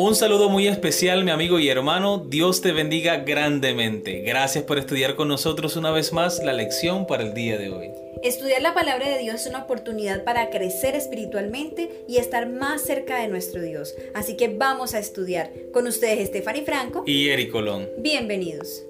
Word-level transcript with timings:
Un 0.00 0.14
saludo 0.14 0.48
muy 0.48 0.68
especial, 0.68 1.24
mi 1.24 1.32
amigo 1.32 1.58
y 1.58 1.68
hermano. 1.68 2.18
Dios 2.18 2.60
te 2.60 2.70
bendiga 2.70 3.16
grandemente. 3.16 4.20
Gracias 4.20 4.62
por 4.62 4.78
estudiar 4.78 5.16
con 5.16 5.26
nosotros 5.26 5.74
una 5.74 5.90
vez 5.90 6.12
más 6.12 6.40
la 6.44 6.52
lección 6.52 7.04
para 7.04 7.24
el 7.24 7.34
día 7.34 7.58
de 7.58 7.70
hoy. 7.70 7.90
Estudiar 8.22 8.62
la 8.62 8.74
palabra 8.74 9.08
de 9.08 9.18
Dios 9.18 9.40
es 9.40 9.48
una 9.48 9.64
oportunidad 9.64 10.22
para 10.22 10.50
crecer 10.50 10.94
espiritualmente 10.94 12.04
y 12.06 12.18
estar 12.18 12.48
más 12.48 12.82
cerca 12.82 13.20
de 13.20 13.26
nuestro 13.26 13.60
Dios. 13.60 13.96
Así 14.14 14.36
que 14.36 14.46
vamos 14.46 14.94
a 14.94 15.00
estudiar. 15.00 15.50
Con 15.72 15.88
ustedes, 15.88 16.28
Stephanie 16.28 16.62
Franco 16.62 17.02
y 17.04 17.30
Eric 17.30 17.50
Colón. 17.50 17.88
Bienvenidos. 17.98 18.84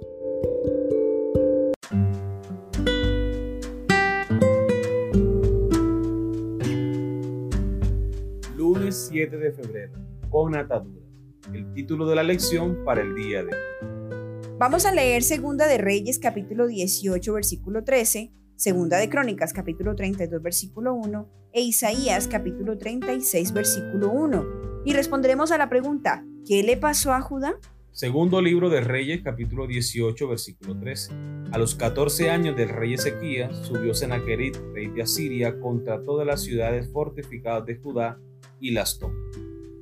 Lunes 8.55 9.09
7 9.09 9.39
de 9.39 9.53
febrero 9.53 10.18
con 10.31 10.57
ataduras. 10.57 11.05
El 11.53 11.73
título 11.73 12.07
de 12.07 12.17
la 12.17 12.23
lección 12.23 12.85
para 12.85 13.01
el 13.01 13.15
día 13.15 13.45
de 13.45 13.55
hoy. 13.55 14.57
Vamos 14.59 14.87
a 14.87 14.93
leer 14.93 15.23
Segunda 15.23 15.67
de 15.67 15.79
Reyes 15.79 16.19
capítulo 16.19 16.67
18 16.67 17.33
versículo 17.33 17.85
13, 17.85 18.33
Segunda 18.57 18.99
de 18.99 19.09
Crónicas 19.09 19.53
capítulo 19.53 19.95
32 19.95 20.43
versículo 20.43 20.95
1 20.95 21.29
e 21.53 21.63
Isaías 21.63 22.27
capítulo 22.27 22.77
36 22.77 23.53
versículo 23.53 24.11
1 24.11 24.69
y 24.85 24.93
responderemos 24.95 25.53
a 25.53 25.59
la 25.59 25.69
pregunta, 25.69 26.25
¿qué 26.47 26.63
le 26.63 26.77
pasó 26.77 27.13
a 27.13 27.21
Judá? 27.21 27.55
Segundo 27.91 28.41
libro 28.41 28.71
de 28.71 28.81
Reyes 28.81 29.23
capítulo 29.23 29.67
18 29.67 30.29
versículo 30.29 30.79
13. 30.79 31.13
A 31.53 31.59
los 31.59 31.75
14 31.75 32.31
años 32.31 32.57
del 32.57 32.69
rey 32.69 32.95
Ezequías 32.95 33.57
subió 33.67 33.93
Senaquerit, 33.93 34.57
rey 34.73 34.89
de 34.89 35.03
Asiria, 35.03 35.59
contra 35.61 36.03
todas 36.05 36.27
las 36.27 36.43
ciudades 36.43 36.91
fortificadas 36.93 37.67
de 37.67 37.77
Judá 37.77 38.21
y 38.61 38.71
las 38.71 38.99
tomó. 38.99 39.15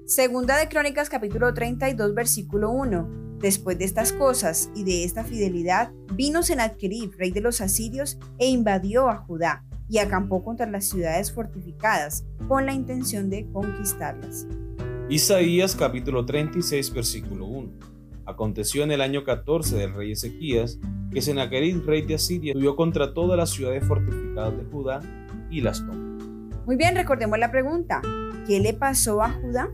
Segunda 0.06 0.56
de 0.56 0.68
Crónicas 0.68 1.10
capítulo 1.10 1.52
32 1.52 2.14
versículo 2.14 2.70
1. 2.70 3.38
Después 3.40 3.76
de 3.76 3.86
estas 3.86 4.12
cosas 4.12 4.70
y 4.76 4.84
de 4.84 5.02
esta 5.02 5.24
fidelidad, 5.24 5.90
vino 6.14 6.44
Sennacherib, 6.44 7.10
rey 7.18 7.32
de 7.32 7.40
los 7.40 7.60
asirios, 7.60 8.16
e 8.38 8.46
invadió 8.46 9.08
a 9.08 9.16
Judá 9.16 9.64
y 9.88 9.98
acampó 9.98 10.44
contra 10.44 10.70
las 10.70 10.84
ciudades 10.88 11.32
fortificadas 11.32 12.24
con 12.46 12.66
la 12.66 12.72
intención 12.72 13.30
de 13.30 13.50
conquistarlas. 13.50 14.46
Isaías 15.08 15.74
capítulo 15.74 16.24
36 16.24 16.92
versículo 16.92 17.46
1. 17.46 17.72
Aconteció 18.26 18.84
en 18.84 18.92
el 18.92 19.00
año 19.00 19.24
14 19.24 19.74
del 19.74 19.92
rey 19.92 20.12
Ezequías 20.12 20.78
que 21.10 21.20
Sennacherib, 21.20 21.84
rey 21.84 22.02
de 22.02 22.14
Asiria, 22.14 22.52
subió 22.52 22.76
contra 22.76 23.12
todas 23.12 23.36
las 23.36 23.50
ciudades 23.50 23.84
fortificadas 23.84 24.56
de 24.56 24.64
Judá 24.66 25.00
y 25.50 25.62
las 25.62 25.84
tomó. 25.84 26.16
Muy 26.64 26.76
bien, 26.76 26.94
recordemos 26.94 27.40
la 27.40 27.50
pregunta. 27.50 28.00
¿Qué 28.46 28.60
le 28.60 28.72
pasó 28.72 29.20
a 29.20 29.32
Judá? 29.32 29.68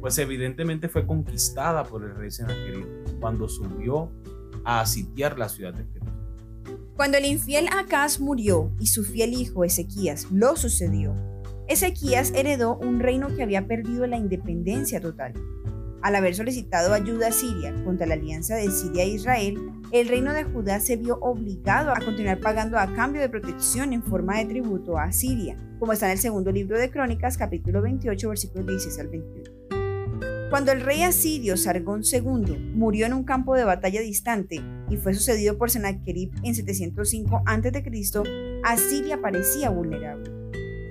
Pues 0.00 0.18
evidentemente 0.18 0.88
fue 0.88 1.06
conquistada 1.06 1.84
por 1.84 2.02
el 2.02 2.14
rey 2.14 2.30
Sennacherib 2.30 2.86
cuando 3.20 3.48
subió 3.48 4.10
a 4.64 4.84
sitiar 4.86 5.38
la 5.38 5.48
ciudad 5.48 5.74
de 5.74 5.84
Jerusalén. 5.84 6.20
Cuando 6.96 7.18
el 7.18 7.24
infiel 7.24 7.68
Acaz 7.68 8.20
murió 8.20 8.72
y 8.78 8.86
su 8.86 9.04
fiel 9.04 9.32
hijo 9.34 9.64
Ezequías 9.64 10.30
lo 10.30 10.56
sucedió, 10.56 11.14
Ezequías 11.68 12.32
heredó 12.34 12.76
un 12.76 13.00
reino 13.00 13.28
que 13.34 13.42
había 13.42 13.66
perdido 13.66 14.06
la 14.06 14.16
independencia 14.16 15.00
total. 15.00 15.34
Al 16.02 16.16
haber 16.16 16.34
solicitado 16.34 16.94
ayuda 16.94 17.28
a 17.28 17.32
Siria 17.32 17.74
contra 17.84 18.06
la 18.06 18.14
alianza 18.14 18.56
de 18.56 18.70
Siria 18.70 19.04
e 19.04 19.08
Israel, 19.08 19.58
el 19.92 20.08
reino 20.08 20.32
de 20.32 20.44
Judá 20.44 20.80
se 20.80 20.96
vio 20.96 21.18
obligado 21.20 21.90
a 21.90 22.00
continuar 22.00 22.40
pagando 22.40 22.78
a 22.78 22.92
cambio 22.94 23.20
de 23.20 23.28
protección 23.28 23.92
en 23.92 24.02
forma 24.02 24.38
de 24.38 24.46
tributo 24.46 24.98
a 24.98 25.12
Siria, 25.12 25.56
como 25.78 25.92
está 25.92 26.06
en 26.06 26.12
el 26.12 26.18
segundo 26.18 26.50
libro 26.50 26.78
de 26.78 26.90
Crónicas, 26.90 27.36
capítulo 27.36 27.82
28, 27.82 28.28
versículos 28.28 28.66
16 28.66 28.98
al 28.98 29.08
21. 29.08 29.59
Cuando 30.50 30.72
el 30.72 30.80
rey 30.80 31.04
asirio 31.04 31.56
Sargón 31.56 32.02
II 32.02 32.72
murió 32.74 33.06
en 33.06 33.14
un 33.14 33.22
campo 33.22 33.54
de 33.54 33.62
batalla 33.62 34.00
distante 34.00 34.60
y 34.90 34.96
fue 34.96 35.14
sucedido 35.14 35.56
por 35.56 35.70
Sennacherib 35.70 36.32
en 36.42 36.56
705 36.56 37.42
a.C., 37.46 38.22
Asiria 38.64 39.20
parecía 39.22 39.70
vulnerable. 39.70 40.28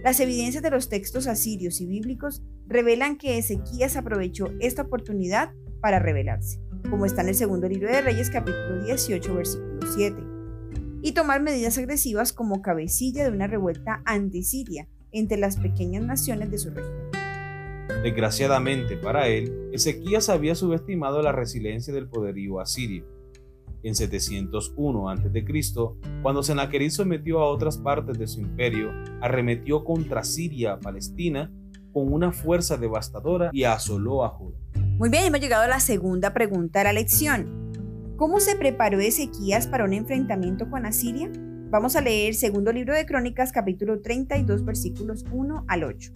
Las 0.01 0.21
evidencias 0.21 0.63
de 0.63 0.69
los 0.69 0.87
textos 0.87 1.27
asirios 1.27 1.81
y 1.81 1.87
bíblicos 1.87 2.41
revelan 2.67 3.17
que 3.17 3.37
Ezequías 3.37 3.97
aprovechó 3.97 4.47
esta 4.61 4.83
oportunidad 4.83 5.51
para 5.81 5.99
rebelarse, 5.99 6.61
como 6.89 7.05
está 7.05 7.21
en 7.21 7.27
el 7.27 7.35
segundo 7.35 7.67
libro 7.67 7.91
de 7.91 7.99
Reyes 7.99 8.29
capítulo 8.29 8.85
18 8.85 9.35
versículo 9.35 9.79
7, 9.93 10.15
y 11.01 11.11
tomar 11.11 11.41
medidas 11.41 11.77
agresivas 11.77 12.31
como 12.31 12.61
cabecilla 12.61 13.25
de 13.25 13.31
una 13.31 13.47
revuelta 13.47 14.01
anti-Siria 14.05 14.87
entre 15.11 15.37
las 15.37 15.57
pequeñas 15.57 16.03
naciones 16.03 16.49
de 16.49 16.57
su 16.59 16.69
región. 16.69 17.08
Desgraciadamente 18.03 18.95
para 18.95 19.27
él, 19.27 19.69
Ezequías 19.73 20.29
había 20.29 20.55
subestimado 20.55 21.21
la 21.21 21.31
resiliencia 21.33 21.93
del 21.93 22.07
poderío 22.07 22.59
asirio. 22.59 23.05
En 23.83 23.95
701 23.95 25.09
a.C., 25.09 25.45
cuando 26.21 26.43
Sennacherib 26.43 26.91
sometió 26.91 27.39
a 27.39 27.47
otras 27.49 27.77
partes 27.77 28.17
de 28.17 28.27
su 28.27 28.41
imperio, 28.41 28.91
arremetió 29.21 29.83
contra 29.83 30.23
Siria, 30.23 30.79
Palestina, 30.79 31.51
con 31.93 32.11
una 32.11 32.31
fuerza 32.31 32.77
devastadora 32.77 33.49
y 33.51 33.63
asoló 33.63 34.23
a 34.23 34.29
Judá. 34.29 34.57
Muy 34.97 35.09
bien, 35.09 35.25
hemos 35.25 35.39
llegado 35.39 35.63
a 35.63 35.67
la 35.67 35.79
segunda 35.79 36.33
pregunta 36.33 36.79
de 36.79 36.85
la 36.85 36.93
lección. 36.93 37.71
¿Cómo 38.17 38.39
se 38.39 38.55
preparó 38.55 38.99
Ezequías 38.99 39.67
para 39.67 39.85
un 39.85 39.93
enfrentamiento 39.93 40.69
con 40.69 40.85
Asiria? 40.85 41.31
Vamos 41.69 41.95
a 41.95 42.01
leer 42.01 42.33
segundo 42.33 42.73
libro 42.73 42.93
de 42.93 43.05
Crónicas 43.05 43.51
capítulo 43.51 44.01
32 44.01 44.65
versículos 44.65 45.23
1 45.31 45.65
al 45.67 45.83
8. 45.83 46.11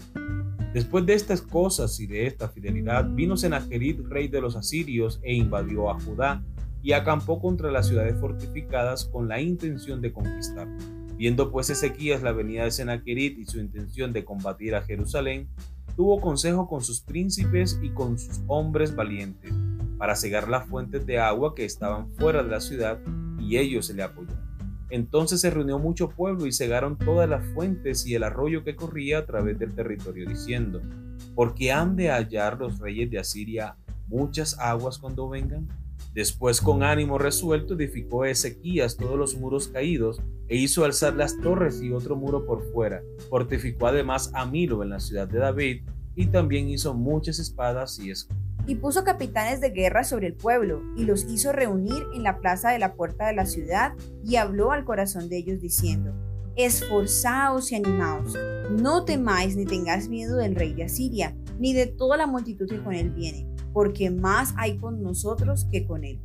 Después 0.73 1.05
de 1.05 1.13
estas 1.13 1.41
cosas 1.41 1.99
y 1.99 2.07
de 2.07 2.25
esta 2.25 2.49
fidelidad, 2.49 3.07
vino 3.07 3.37
Sennacherib, 3.37 4.07
rey 4.07 4.27
de 4.27 4.41
los 4.41 4.55
asirios, 4.55 5.19
e 5.21 5.35
invadió 5.35 5.91
a 5.91 5.99
Judá, 5.99 6.43
y 6.81 6.93
acampó 6.93 7.39
contra 7.39 7.71
las 7.71 7.87
ciudades 7.87 8.19
fortificadas 8.19 9.05
con 9.05 9.27
la 9.27 9.39
intención 9.39 10.01
de 10.01 10.11
conquistar. 10.11 10.67
Viendo 11.15 11.51
pues 11.51 11.69
Ezequías 11.69 12.23
la 12.23 12.31
venida 12.31 12.63
de 12.63 12.71
Sennacherib 12.71 13.39
y 13.39 13.45
su 13.45 13.59
intención 13.59 14.13
de 14.13 14.25
combatir 14.25 14.73
a 14.73 14.81
Jerusalén, 14.81 15.47
tuvo 15.95 16.19
consejo 16.19 16.67
con 16.67 16.81
sus 16.83 17.01
príncipes 17.01 17.79
y 17.83 17.91
con 17.91 18.17
sus 18.17 18.41
hombres 18.47 18.95
valientes, 18.95 19.53
para 19.99 20.15
cegar 20.15 20.49
las 20.49 20.67
fuentes 20.67 21.05
de 21.05 21.19
agua 21.19 21.53
que 21.53 21.65
estaban 21.65 22.11
fuera 22.15 22.41
de 22.41 22.49
la 22.49 22.59
ciudad, 22.59 22.99
y 23.39 23.57
ellos 23.57 23.85
se 23.85 23.93
le 23.93 24.01
apoyaron. 24.01 24.32
Entonces 24.93 25.41
se 25.41 25.49
reunió 25.49 25.79
mucho 25.79 26.09
pueblo 26.09 26.45
y 26.45 26.53
cegaron 26.53 26.99
todas 26.99 27.27
las 27.27 27.43
fuentes 27.55 28.05
y 28.05 28.13
el 28.13 28.21
arroyo 28.21 28.63
que 28.63 28.75
corría 28.75 29.17
a 29.17 29.25
través 29.25 29.57
del 29.57 29.73
territorio, 29.73 30.29
diciendo, 30.29 30.83
porque 31.33 31.71
han 31.71 31.95
de 31.95 32.11
hallar 32.11 32.59
los 32.59 32.77
reyes 32.77 33.09
de 33.09 33.17
Asiria 33.17 33.75
muchas 34.05 34.59
aguas 34.59 34.99
cuando 34.99 35.27
vengan. 35.27 35.67
Después 36.13 36.61
con 36.61 36.83
ánimo 36.83 37.17
resuelto 37.17 37.73
edificó 37.73 38.23
Ezequías 38.23 38.95
todos 38.95 39.17
los 39.17 39.35
muros 39.35 39.67
caídos 39.67 40.21
e 40.47 40.57
hizo 40.57 40.85
alzar 40.85 41.15
las 41.15 41.41
torres 41.41 41.81
y 41.81 41.91
otro 41.91 42.15
muro 42.15 42.45
por 42.45 42.63
fuera. 42.71 43.01
Fortificó 43.31 43.87
además 43.87 44.29
a 44.35 44.45
Milo 44.45 44.83
en 44.83 44.91
la 44.91 44.99
ciudad 44.99 45.27
de 45.27 45.39
David 45.39 45.81
y 46.15 46.27
también 46.27 46.69
hizo 46.69 46.93
muchas 46.93 47.39
espadas 47.39 47.97
y 47.97 48.11
escudos 48.11 48.42
y 48.65 48.75
puso 48.75 49.03
capitanes 49.03 49.61
de 49.61 49.71
guerra 49.71 50.03
sobre 50.03 50.27
el 50.27 50.35
pueblo, 50.35 50.81
y 50.95 51.05
los 51.05 51.25
hizo 51.25 51.51
reunir 51.51 52.03
en 52.13 52.23
la 52.23 52.39
plaza 52.39 52.71
de 52.71 52.79
la 52.79 52.93
puerta 52.95 53.27
de 53.27 53.33
la 53.33 53.45
ciudad, 53.45 53.93
y 54.23 54.37
habló 54.37 54.71
al 54.71 54.85
corazón 54.85 55.29
de 55.29 55.37
ellos 55.37 55.59
diciendo, 55.59 56.13
Esforzaos 56.55 57.71
y 57.71 57.75
animaos, 57.75 58.37
no 58.69 59.05
temáis 59.05 59.55
ni 59.55 59.65
tengáis 59.65 60.07
miedo 60.07 60.37
del 60.37 60.55
rey 60.55 60.73
de 60.73 60.83
Asiria, 60.83 61.35
ni 61.59 61.73
de 61.73 61.87
toda 61.87 62.15
la 62.15 62.27
multitud 62.27 62.67
que 62.67 62.81
con 62.81 62.93
él 62.93 63.09
viene, 63.09 63.47
porque 63.73 64.11
más 64.11 64.53
hay 64.57 64.77
con 64.77 65.01
nosotros 65.01 65.67
que 65.71 65.87
con 65.87 66.03
él. 66.03 66.19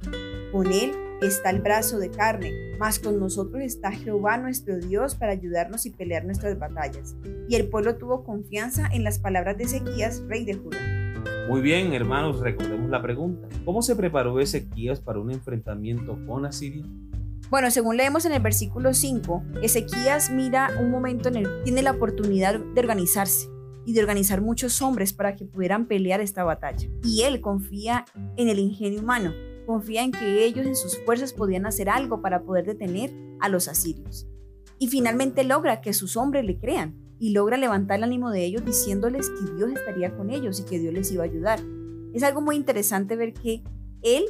Con 0.52 0.70
él 0.70 0.92
está 1.22 1.50
el 1.50 1.60
brazo 1.60 1.98
de 1.98 2.10
carne, 2.10 2.52
mas 2.78 2.98
con 2.98 3.18
nosotros 3.18 3.62
está 3.62 3.90
Jehová 3.90 4.36
nuestro 4.38 4.78
Dios 4.78 5.14
para 5.14 5.32
ayudarnos 5.32 5.86
y 5.86 5.90
pelear 5.90 6.24
nuestras 6.24 6.58
batallas. 6.58 7.16
Y 7.48 7.56
el 7.56 7.68
pueblo 7.68 7.96
tuvo 7.96 8.22
confianza 8.22 8.86
en 8.92 9.04
las 9.04 9.18
palabras 9.18 9.56
de 9.56 9.64
Ezequías, 9.64 10.22
rey 10.28 10.44
de 10.44 10.54
Judá. 10.54 10.97
Muy 11.48 11.62
bien, 11.62 11.94
hermanos, 11.94 12.40
recordemos 12.40 12.90
la 12.90 13.00
pregunta. 13.00 13.48
¿Cómo 13.64 13.80
se 13.80 13.96
preparó 13.96 14.38
Ezequías 14.38 15.00
para 15.00 15.18
un 15.18 15.30
enfrentamiento 15.30 16.18
con 16.26 16.44
Asiria? 16.44 16.84
Bueno, 17.48 17.70
según 17.70 17.96
leemos 17.96 18.26
en 18.26 18.32
el 18.32 18.42
versículo 18.42 18.92
5, 18.92 19.44
Ezequías 19.62 20.28
mira 20.30 20.68
un 20.78 20.90
momento 20.90 21.30
en 21.30 21.36
el 21.36 21.62
tiene 21.64 21.80
la 21.80 21.92
oportunidad 21.92 22.60
de 22.60 22.78
organizarse 22.78 23.48
y 23.86 23.94
de 23.94 24.00
organizar 24.00 24.42
muchos 24.42 24.82
hombres 24.82 25.14
para 25.14 25.36
que 25.36 25.46
pudieran 25.46 25.86
pelear 25.86 26.20
esta 26.20 26.44
batalla. 26.44 26.86
Y 27.02 27.22
él 27.22 27.40
confía 27.40 28.04
en 28.36 28.50
el 28.50 28.58
ingenio 28.58 29.00
humano, 29.00 29.32
confía 29.64 30.02
en 30.02 30.12
que 30.12 30.44
ellos 30.44 30.66
en 30.66 30.76
sus 30.76 31.02
fuerzas 31.06 31.32
podían 31.32 31.64
hacer 31.64 31.88
algo 31.88 32.20
para 32.20 32.42
poder 32.42 32.66
detener 32.66 33.10
a 33.40 33.48
los 33.48 33.68
asirios. 33.68 34.28
Y 34.78 34.88
finalmente 34.88 35.44
logra 35.44 35.80
que 35.80 35.94
sus 35.94 36.18
hombres 36.18 36.44
le 36.44 36.58
crean 36.58 37.07
y 37.18 37.30
logra 37.30 37.56
levantar 37.56 37.98
el 37.98 38.04
ánimo 38.04 38.30
de 38.30 38.44
ellos 38.44 38.64
diciéndoles 38.64 39.30
que 39.30 39.54
Dios 39.56 39.70
estaría 39.72 40.16
con 40.16 40.30
ellos 40.30 40.60
y 40.60 40.64
que 40.64 40.78
Dios 40.78 40.94
les 40.94 41.10
iba 41.12 41.22
a 41.22 41.26
ayudar. 41.26 41.60
Es 42.14 42.22
algo 42.22 42.40
muy 42.40 42.56
interesante 42.56 43.16
ver 43.16 43.34
que 43.34 43.62
Él 44.02 44.24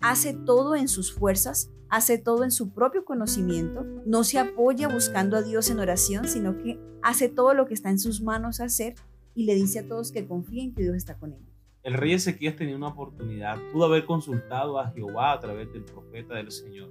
hace 0.00 0.34
todo 0.34 0.76
en 0.76 0.88
sus 0.88 1.12
fuerzas, 1.12 1.70
hace 1.88 2.18
todo 2.18 2.44
en 2.44 2.50
su 2.50 2.72
propio 2.72 3.04
conocimiento, 3.04 3.84
no 4.06 4.24
se 4.24 4.38
apoya 4.38 4.88
buscando 4.88 5.36
a 5.36 5.42
Dios 5.42 5.70
en 5.70 5.80
oración, 5.80 6.28
sino 6.28 6.58
que 6.58 6.78
hace 7.02 7.28
todo 7.28 7.54
lo 7.54 7.66
que 7.66 7.74
está 7.74 7.90
en 7.90 7.98
sus 7.98 8.20
manos 8.20 8.60
hacer 8.60 8.94
y 9.34 9.44
le 9.44 9.54
dice 9.54 9.80
a 9.80 9.88
todos 9.88 10.12
que 10.12 10.26
confíen 10.26 10.74
que 10.74 10.82
Dios 10.82 10.96
está 10.96 11.18
con 11.18 11.32
ellos. 11.32 11.48
El 11.82 11.94
rey 11.94 12.12
Ezequías 12.12 12.56
tenía 12.56 12.76
una 12.76 12.88
oportunidad, 12.88 13.56
pudo 13.72 13.86
haber 13.86 14.04
consultado 14.04 14.78
a 14.78 14.90
Jehová 14.90 15.32
a 15.32 15.40
través 15.40 15.72
del 15.72 15.84
profeta 15.84 16.34
del 16.34 16.50
Señor 16.50 16.90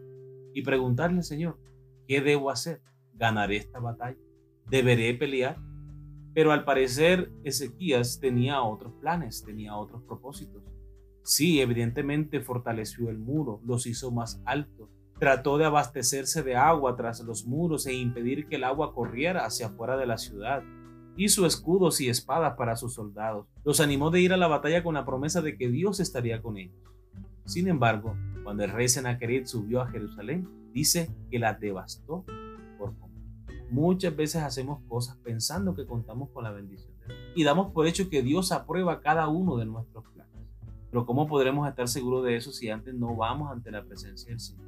y 0.53 0.61
preguntarle, 0.63 1.21
Señor, 1.23 1.59
¿qué 2.07 2.21
debo 2.21 2.49
hacer? 2.49 2.81
¿Ganaré 3.13 3.57
esta 3.57 3.79
batalla? 3.79 4.17
¿Deberé 4.69 5.13
pelear? 5.13 5.57
Pero 6.33 6.51
al 6.51 6.65
parecer 6.65 7.31
Ezequías 7.43 8.19
tenía 8.19 8.61
otros 8.61 8.93
planes, 9.01 9.43
tenía 9.43 9.75
otros 9.75 10.03
propósitos. 10.03 10.61
Sí, 11.23 11.59
evidentemente 11.59 12.39
fortaleció 12.41 13.09
el 13.09 13.17
muro, 13.17 13.59
los 13.65 13.85
hizo 13.85 14.11
más 14.11 14.41
altos, 14.45 14.89
trató 15.19 15.57
de 15.57 15.65
abastecerse 15.65 16.43
de 16.43 16.55
agua 16.55 16.95
tras 16.95 17.21
los 17.21 17.45
muros 17.45 17.85
e 17.87 17.93
impedir 17.93 18.47
que 18.47 18.57
el 18.57 18.63
agua 18.63 18.93
corriera 18.93 19.45
hacia 19.45 19.67
afuera 19.67 19.97
de 19.97 20.05
la 20.05 20.17
ciudad. 20.17 20.63
Hizo 21.15 21.45
escudos 21.45 21.99
y 22.01 22.09
espadas 22.09 22.55
para 22.55 22.75
sus 22.75 22.93
soldados. 22.93 23.47
Los 23.65 23.79
animó 23.79 24.11
de 24.11 24.21
ir 24.21 24.31
a 24.31 24.37
la 24.37 24.47
batalla 24.47 24.83
con 24.83 24.93
la 24.93 25.05
promesa 25.05 25.41
de 25.41 25.57
que 25.57 25.69
Dios 25.69 25.99
estaría 25.99 26.41
con 26.41 26.57
ellos. 26.57 26.77
Sin 27.45 27.67
embargo, 27.67 28.15
cuando 28.43 28.63
el 28.63 28.71
rey 28.71 28.87
Sennacherib 28.87 29.47
subió 29.47 29.81
a 29.81 29.87
Jerusalén, 29.87 30.47
dice 30.71 31.09
que 31.31 31.39
la 31.39 31.53
devastó. 31.53 32.23
Muchas 33.69 34.15
veces 34.15 34.43
hacemos 34.43 34.81
cosas 34.87 35.17
pensando 35.17 35.75
que 35.75 35.85
contamos 35.85 36.29
con 36.29 36.43
la 36.43 36.51
bendición 36.51 36.93
de 36.99 37.07
Dios 37.07 37.19
y 37.35 37.43
damos 37.43 37.73
por 37.73 37.85
hecho 37.85 38.09
que 38.09 38.21
Dios 38.21 38.51
aprueba 38.51 39.01
cada 39.01 39.27
uno 39.27 39.57
de 39.57 39.65
nuestros 39.65 40.05
planes. 40.05 40.47
Pero 40.89 41.05
¿cómo 41.05 41.27
podremos 41.27 41.67
estar 41.67 41.87
seguros 41.87 42.23
de 42.23 42.37
eso 42.37 42.51
si 42.51 42.69
antes 42.69 42.93
no 42.93 43.15
vamos 43.15 43.51
ante 43.51 43.71
la 43.71 43.83
presencia 43.83 44.29
del 44.29 44.39
Señor 44.39 44.67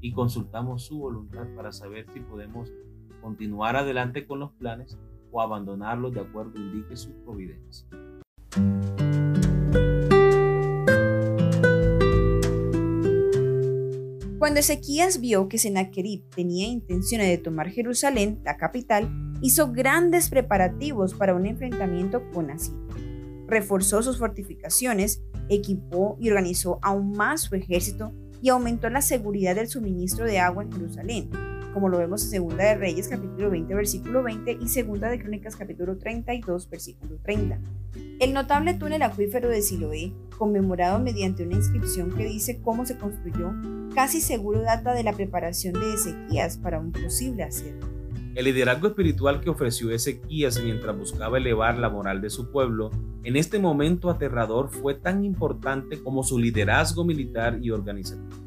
y 0.00 0.12
consultamos 0.12 0.84
su 0.84 0.98
voluntad 0.98 1.46
para 1.54 1.72
saber 1.72 2.06
si 2.12 2.20
podemos 2.20 2.72
continuar 3.20 3.76
adelante 3.76 4.26
con 4.26 4.40
los 4.40 4.52
planes 4.52 4.98
o 5.30 5.40
abandonarlos 5.40 6.14
de 6.14 6.20
acuerdo 6.20 6.58
indique 6.58 6.96
su 6.96 7.12
providencia? 7.24 7.86
Cuando 14.42 14.58
Ezequías 14.58 15.20
vio 15.20 15.48
que 15.48 15.56
Sennacherib 15.56 16.24
tenía 16.34 16.66
intenciones 16.66 17.28
de 17.28 17.38
tomar 17.38 17.70
Jerusalén, 17.70 18.40
la 18.42 18.56
capital, 18.56 19.08
hizo 19.40 19.70
grandes 19.70 20.30
preparativos 20.30 21.14
para 21.14 21.36
un 21.36 21.46
enfrentamiento 21.46 22.28
con 22.32 22.50
Asiria. 22.50 22.80
Reforzó 23.46 24.02
sus 24.02 24.18
fortificaciones 24.18 25.22
equipó 25.48 26.16
y 26.18 26.28
organizó 26.28 26.80
aún 26.82 27.12
más 27.12 27.42
su 27.42 27.54
ejército 27.54 28.12
y 28.42 28.48
aumentó 28.48 28.90
la 28.90 29.00
seguridad 29.00 29.54
del 29.54 29.68
suministro 29.68 30.24
de 30.24 30.40
agua 30.40 30.64
en 30.64 30.72
Jerusalén, 30.72 31.30
como 31.72 31.88
lo 31.88 31.98
vemos 31.98 32.24
en 32.24 32.30
Segunda 32.30 32.64
de 32.64 32.74
Reyes 32.74 33.06
capítulo 33.06 33.48
20 33.48 33.72
versículo 33.76 34.24
20 34.24 34.58
y 34.60 34.66
Segunda 34.66 35.08
de 35.08 35.20
Crónicas 35.20 35.54
capítulo 35.54 35.98
32 35.98 36.68
versículo 36.68 37.16
30. 37.22 37.60
El 38.20 38.32
notable 38.32 38.74
túnel 38.74 39.02
acuífero 39.02 39.48
de 39.48 39.62
Siloé, 39.62 40.12
conmemorado 40.38 40.98
mediante 40.98 41.44
una 41.44 41.56
inscripción 41.56 42.10
que 42.10 42.24
dice 42.24 42.60
cómo 42.62 42.86
se 42.86 42.96
construyó, 42.96 43.52
casi 43.94 44.20
seguro 44.20 44.60
data 44.62 44.94
de 44.94 45.02
la 45.02 45.12
preparación 45.12 45.74
de 45.74 45.94
Ezequías 45.94 46.56
para 46.56 46.78
un 46.78 46.92
posible 46.92 47.42
asedio. 47.42 47.86
El 48.34 48.46
liderazgo 48.46 48.88
espiritual 48.88 49.40
que 49.40 49.50
ofreció 49.50 49.90
Ezequías 49.90 50.62
mientras 50.62 50.96
buscaba 50.96 51.36
elevar 51.36 51.76
la 51.78 51.90
moral 51.90 52.22
de 52.22 52.30
su 52.30 52.50
pueblo, 52.50 52.90
en 53.24 53.36
este 53.36 53.58
momento 53.58 54.08
aterrador 54.08 54.70
fue 54.70 54.94
tan 54.94 55.22
importante 55.22 56.02
como 56.02 56.22
su 56.22 56.38
liderazgo 56.38 57.04
militar 57.04 57.58
y 57.60 57.70
organizativo. 57.70 58.42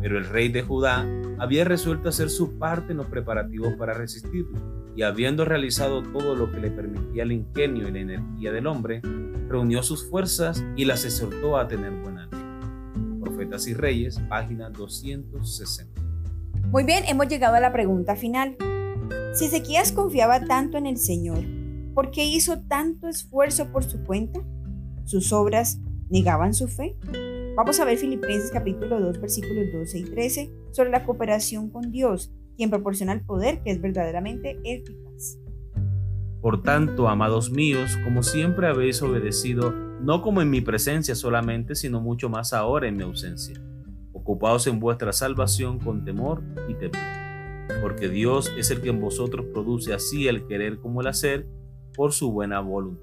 Pero 0.00 0.18
el 0.18 0.26
rey 0.26 0.48
de 0.48 0.62
Judá 0.62 1.06
había 1.44 1.64
resuelto 1.64 2.08
hacer 2.08 2.30
su 2.30 2.58
parte 2.58 2.92
en 2.92 2.96
los 2.96 3.06
preparativos 3.06 3.74
para 3.74 3.92
resistirlo, 3.92 4.58
y 4.96 5.02
habiendo 5.02 5.44
realizado 5.44 6.02
todo 6.02 6.34
lo 6.34 6.50
que 6.50 6.58
le 6.58 6.70
permitía 6.70 7.22
el 7.22 7.32
ingenio 7.32 7.86
y 7.86 7.92
la 7.92 7.98
energía 8.00 8.50
del 8.50 8.66
hombre, 8.66 9.02
reunió 9.46 9.82
sus 9.82 10.08
fuerzas 10.08 10.64
y 10.74 10.86
las 10.86 11.04
exhortó 11.04 11.58
a 11.58 11.68
tener 11.68 11.92
buen 12.00 12.16
ánimo. 12.16 13.20
Profetas 13.20 13.66
y 13.66 13.74
Reyes, 13.74 14.18
página 14.30 14.70
260. 14.70 16.00
Muy 16.70 16.84
bien, 16.84 17.04
hemos 17.06 17.28
llegado 17.28 17.56
a 17.56 17.60
la 17.60 17.74
pregunta 17.74 18.16
final. 18.16 18.56
Si 19.34 19.44
Ezequías 19.44 19.92
confiaba 19.92 20.46
tanto 20.46 20.78
en 20.78 20.86
el 20.86 20.96
Señor, 20.96 21.40
¿por 21.92 22.10
qué 22.10 22.24
hizo 22.24 22.62
tanto 22.62 23.06
esfuerzo 23.06 23.70
por 23.70 23.84
su 23.84 24.02
cuenta? 24.02 24.40
¿Sus 25.04 25.30
obras 25.30 25.78
negaban 26.08 26.54
su 26.54 26.68
fe? 26.68 26.96
Vamos 27.56 27.78
a 27.78 27.84
ver 27.84 27.96
Filipenses 27.96 28.50
capítulo 28.50 28.98
2 29.00 29.20
versículos 29.20 29.72
12 29.72 29.98
y 29.98 30.04
13 30.04 30.52
sobre 30.72 30.90
la 30.90 31.04
cooperación 31.04 31.70
con 31.70 31.92
Dios, 31.92 32.32
quien 32.56 32.68
proporciona 32.68 33.12
el 33.12 33.20
poder 33.20 33.62
que 33.62 33.70
es 33.70 33.80
verdaderamente 33.80 34.58
eficaz. 34.64 35.38
Por 36.40 36.62
tanto, 36.62 37.08
amados 37.08 37.52
míos, 37.52 37.96
como 38.02 38.24
siempre 38.24 38.66
habéis 38.66 39.00
obedecido, 39.02 39.70
no 39.70 40.20
como 40.20 40.42
en 40.42 40.50
mi 40.50 40.62
presencia 40.62 41.14
solamente, 41.14 41.76
sino 41.76 42.00
mucho 42.00 42.28
más 42.28 42.52
ahora 42.52 42.88
en 42.88 42.96
mi 42.96 43.04
ausencia. 43.04 43.54
Ocupaos 44.12 44.66
en 44.66 44.80
vuestra 44.80 45.12
salvación 45.12 45.78
con 45.78 46.04
temor 46.04 46.42
y 46.68 46.74
temor 46.74 47.00
porque 47.80 48.08
Dios 48.08 48.52
es 48.58 48.70
el 48.70 48.80
que 48.80 48.90
en 48.90 49.00
vosotros 49.00 49.46
produce 49.52 49.94
así 49.94 50.26
el 50.26 50.46
querer 50.46 50.78
como 50.80 51.00
el 51.00 51.06
hacer 51.06 51.46
por 51.94 52.12
su 52.12 52.32
buena 52.32 52.60
voluntad. 52.60 53.02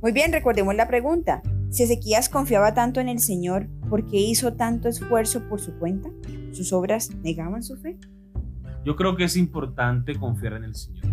Muy 0.00 0.12
bien, 0.12 0.32
recordemos 0.32 0.74
la 0.74 0.88
pregunta. 0.88 1.42
Si 1.72 1.84
Ezequías 1.84 2.28
confiaba 2.28 2.74
tanto 2.74 3.00
en 3.00 3.08
el 3.08 3.18
Señor, 3.18 3.66
¿por 3.88 4.04
qué 4.04 4.18
hizo 4.18 4.52
tanto 4.52 4.90
esfuerzo 4.90 5.48
por 5.48 5.58
su 5.58 5.72
cuenta? 5.78 6.10
¿Sus 6.52 6.70
obras 6.70 7.08
negaban 7.22 7.62
su 7.62 7.78
fe? 7.78 7.98
Yo 8.84 8.94
creo 8.94 9.16
que 9.16 9.24
es 9.24 9.38
importante 9.38 10.14
confiar 10.16 10.52
en 10.52 10.64
el 10.64 10.74
Señor, 10.74 11.06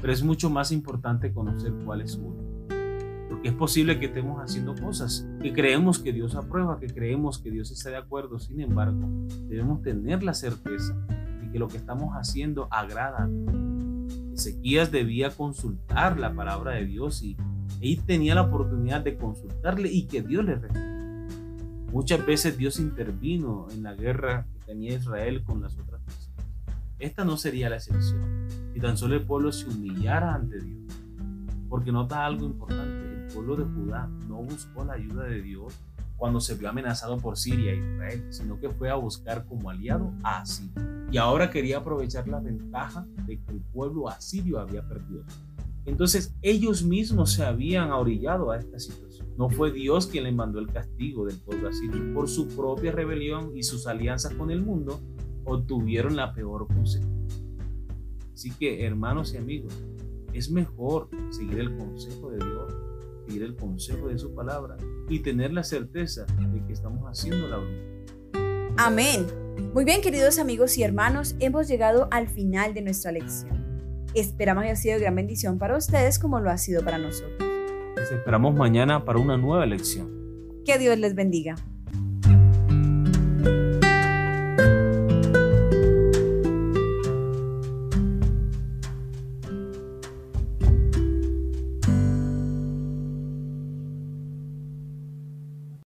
pero 0.00 0.12
es 0.12 0.24
mucho 0.24 0.50
más 0.50 0.72
importante 0.72 1.32
conocer 1.32 1.72
cuál 1.84 2.00
es 2.00 2.10
su. 2.10 2.22
Porque 3.28 3.50
es 3.50 3.54
posible 3.54 4.00
que 4.00 4.06
estemos 4.06 4.40
haciendo 4.42 4.74
cosas 4.74 5.28
que 5.40 5.52
creemos 5.52 6.00
que 6.00 6.12
Dios 6.12 6.34
aprueba, 6.34 6.80
que 6.80 6.88
creemos 6.88 7.38
que 7.38 7.52
Dios 7.52 7.70
está 7.70 7.90
de 7.90 7.98
acuerdo. 7.98 8.40
Sin 8.40 8.60
embargo, 8.60 9.08
debemos 9.48 9.80
tener 9.82 10.24
la 10.24 10.34
certeza 10.34 10.96
que 11.52 11.58
lo 11.60 11.68
que 11.68 11.76
estamos 11.76 12.14
haciendo 12.14 12.66
agrada 12.72 13.26
a 13.26 14.34
Ezequías 14.34 14.90
debía 14.90 15.30
consultar 15.30 16.18
la 16.18 16.34
palabra 16.34 16.72
de 16.72 16.84
Dios 16.84 17.22
y 17.22 17.36
él 17.80 18.02
tenía 18.04 18.34
la 18.34 18.42
oportunidad 18.42 19.02
de 19.02 19.16
consultarle 19.16 19.90
y 19.90 20.06
que 20.06 20.22
Dios 20.22 20.44
le 20.44 20.56
respondiera. 20.56 21.28
Muchas 21.92 22.26
veces 22.26 22.58
Dios 22.58 22.78
intervino 22.78 23.66
en 23.70 23.82
la 23.82 23.94
guerra 23.94 24.46
que 24.52 24.66
tenía 24.66 24.94
Israel 24.94 25.42
con 25.42 25.62
las 25.62 25.78
otras 25.78 26.00
naciones. 26.02 26.28
Esta 26.98 27.24
no 27.24 27.36
sería 27.36 27.70
la 27.70 27.76
excepción. 27.76 28.48
Si 28.74 28.80
tan 28.80 28.96
solo 28.96 29.14
el 29.14 29.22
pueblo 29.22 29.52
se 29.52 29.68
humillara 29.68 30.34
ante 30.34 30.60
Dios. 30.60 30.92
Porque 31.68 31.92
nota 31.92 32.26
algo 32.26 32.44
importante, 32.44 33.24
el 33.24 33.32
pueblo 33.32 33.56
de 33.56 33.64
Judá 33.64 34.08
no 34.28 34.36
buscó 34.36 34.84
la 34.84 34.94
ayuda 34.94 35.24
de 35.24 35.40
Dios 35.42 35.74
cuando 36.16 36.40
se 36.40 36.54
vio 36.54 36.68
amenazado 36.68 37.18
por 37.18 37.36
Siria 37.36 37.72
e 37.72 37.76
Israel, 37.76 38.26
sino 38.30 38.58
que 38.58 38.70
fue 38.70 38.90
a 38.90 38.96
buscar 38.96 39.44
como 39.44 39.70
aliado 39.70 40.12
a 40.22 40.44
Siria 40.44 40.98
y 41.10 41.16
ahora 41.16 41.50
quería 41.50 41.78
aprovechar 41.78 42.28
la 42.28 42.38
ventaja 42.38 43.06
de 43.24 43.40
que 43.40 43.52
el 43.52 43.60
pueblo 43.60 44.08
asirio 44.08 44.58
había 44.60 44.86
perdido. 44.86 45.24
Entonces 45.88 46.34
ellos 46.42 46.84
mismos 46.84 47.32
se 47.32 47.44
habían 47.44 47.90
ahorillado 47.90 48.50
a 48.50 48.58
esta 48.58 48.78
situación. 48.78 49.26
No 49.38 49.48
fue 49.48 49.72
Dios 49.72 50.06
quien 50.06 50.24
le 50.24 50.32
mandó 50.32 50.58
el 50.58 50.66
castigo 50.66 51.24
del 51.24 51.36
pueblo 51.38 51.68
asirio. 51.68 52.12
Por 52.12 52.28
su 52.28 52.48
propia 52.48 52.92
rebelión 52.92 53.56
y 53.56 53.62
sus 53.62 53.86
alianzas 53.86 54.34
con 54.34 54.50
el 54.50 54.60
mundo, 54.60 55.00
obtuvieron 55.44 56.16
la 56.16 56.32
peor 56.34 56.66
consecuencia. 56.66 57.42
Así 58.34 58.50
que, 58.50 58.84
hermanos 58.84 59.32
y 59.34 59.38
amigos, 59.38 59.72
es 60.32 60.50
mejor 60.50 61.08
seguir 61.30 61.58
el 61.58 61.76
consejo 61.76 62.30
de 62.30 62.36
Dios, 62.36 62.74
seguir 63.26 63.42
el 63.42 63.56
consejo 63.56 64.08
de 64.08 64.18
su 64.18 64.34
palabra 64.34 64.76
y 65.08 65.20
tener 65.20 65.52
la 65.52 65.64
certeza 65.64 66.26
de 66.26 66.64
que 66.66 66.72
estamos 66.72 67.02
haciendo 67.04 67.48
la 67.48 67.56
voluntad. 67.56 68.14
Amén. 68.76 69.26
Muy 69.74 69.84
bien, 69.84 70.02
queridos 70.02 70.38
amigos 70.38 70.76
y 70.78 70.82
hermanos, 70.82 71.34
hemos 71.40 71.66
llegado 71.66 72.08
al 72.10 72.28
final 72.28 72.74
de 72.74 72.82
nuestra 72.82 73.10
lección. 73.10 73.57
Esperamos 74.14 74.64
haya 74.64 74.76
sido 74.76 74.94
de 74.94 75.02
gran 75.02 75.14
bendición 75.14 75.58
para 75.58 75.76
ustedes 75.76 76.18
como 76.18 76.40
lo 76.40 76.50
ha 76.50 76.58
sido 76.58 76.82
para 76.82 76.98
nosotros. 76.98 77.38
Les 77.96 78.10
esperamos 78.10 78.54
mañana 78.54 79.04
para 79.04 79.18
una 79.18 79.36
nueva 79.36 79.66
lección. 79.66 80.08
Que 80.64 80.78
Dios 80.78 80.98
les 80.98 81.14
bendiga. 81.14 81.56